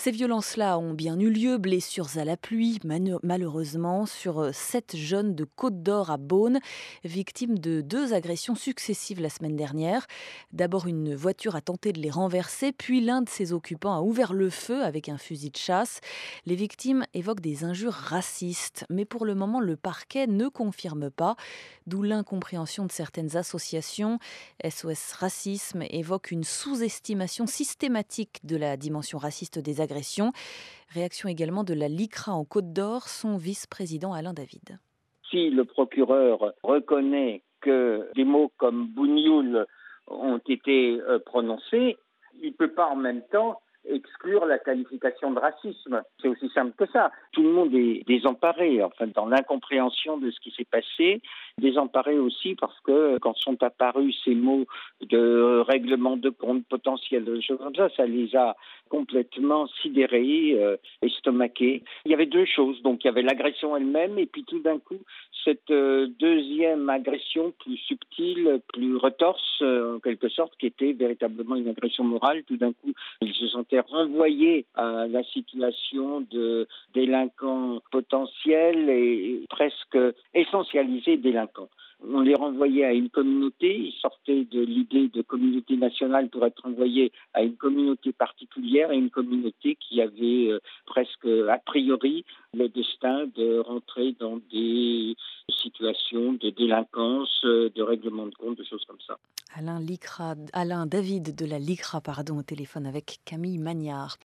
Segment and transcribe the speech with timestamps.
[0.00, 2.78] Ces violences-là ont bien eu lieu, blessures à la pluie,
[3.24, 6.60] malheureusement, sur euh, sept jeunes de Côte d'Or à Beaune,
[7.02, 10.06] victimes de deux agressions successives la semaine dernière.
[10.52, 14.34] D'abord, une voiture a tenté de les renverser, puis l'un de ses occupants a ouvert
[14.34, 15.98] le feu avec un fusil de chasse.
[16.46, 21.34] Les victimes évoquent des injures racistes, mais pour le moment, le parquet ne confirme pas,
[21.88, 24.20] d'où l'incompréhension de certaines associations.
[24.64, 29.87] SOS Racisme évoque une sous-estimation systématique de la dimension raciste des agressions.
[29.92, 34.78] Réaction également de la LICRA en Côte d'Or, son vice-président Alain David.
[35.30, 39.66] Si le procureur reconnaît que des mots comme bougnoul
[40.06, 41.98] ont été euh, prononcés,
[42.40, 46.02] il ne peut pas en même temps exclure la qualification de racisme.
[46.20, 47.10] C'est aussi simple que ça.
[47.32, 51.22] Tout le monde est désemparé, enfin, dans l'incompréhension de ce qui s'est passé,
[51.58, 54.66] désemparé aussi parce que quand sont apparus ces mots
[55.00, 57.40] de règlement de compte potentiel, de
[57.76, 58.56] ça, ça les a
[58.88, 61.82] complètement sidérés, euh, estomaqués.
[62.04, 62.82] Il y avait deux choses.
[62.82, 64.98] Donc, il y avait l'agression elle-même et puis tout d'un coup,
[65.44, 71.56] cette euh, deuxième agression plus subtile, plus retorse, euh, en quelque sorte, qui était véritablement
[71.56, 72.42] une agression morale.
[72.44, 79.98] Tout d'un coup, ils se sentaient renvoyés à la situation de délinquants potentiels et presque
[80.34, 81.68] essentialisés délinquants.
[82.06, 86.64] On les renvoyait à une communauté, ils sortaient de l'idée de communauté nationale pour être
[86.64, 92.68] envoyés à une communauté particulière et une communauté qui avait euh, presque a priori le
[92.68, 95.16] destin de rentrer dans des
[95.50, 99.18] situations de délinquance, euh, de règlement de compte, de choses comme ça.
[99.56, 99.80] Alain,
[100.52, 104.16] Alain David de la LICRA pardon, au téléphone avec Camille Magnard.